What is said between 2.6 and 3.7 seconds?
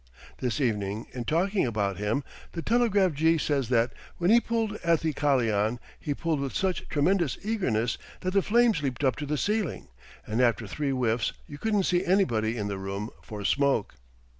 telegraph jee says